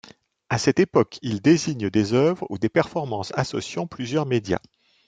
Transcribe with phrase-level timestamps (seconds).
[0.49, 4.57] À cette époque, il désigne des œuvres ou des performances associant plusieurs médias.